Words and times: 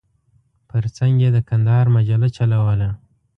پر 0.69 0.83
څنګ 0.97 1.13
یې 1.23 1.29
د 1.35 1.37
کندهار 1.49 1.85
مجله 1.95 2.27
چلوله. 2.37 2.89